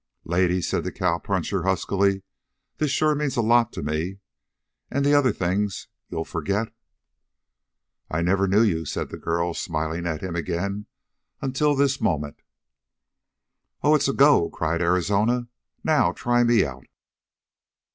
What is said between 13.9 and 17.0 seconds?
it's a go!" cried Arizona. "Now try me out!"